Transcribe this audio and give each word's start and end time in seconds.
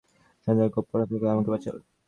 শয়তানের 0.47 0.73
কোপ 0.73 0.85
কটাক্ষ 0.87 1.09
থেকে 1.09 1.21
তুমি 1.21 1.33
আমাকে 1.33 1.49
বাঁচাও! 1.53 1.77